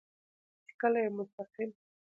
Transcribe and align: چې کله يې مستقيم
چې 0.65 0.73
کله 0.81 0.99
يې 1.03 1.09
مستقيم 1.17 1.71